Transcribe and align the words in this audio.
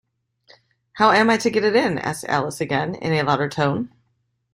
‘How 0.93 1.11
am 1.11 1.29
I 1.29 1.37
to 1.37 1.51
get 1.51 1.63
in?’ 1.63 1.99
asked 1.99 2.25
Alice 2.27 2.59
again, 2.59 2.95
in 2.95 3.13
a 3.13 3.21
louder 3.21 3.47
tone. 3.49 3.91